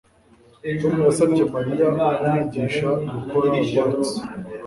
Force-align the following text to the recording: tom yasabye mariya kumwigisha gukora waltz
tom 0.79 0.95
yasabye 1.07 1.41
mariya 1.53 1.87
kumwigisha 2.19 2.87
gukora 3.13 3.53
waltz 3.75 4.11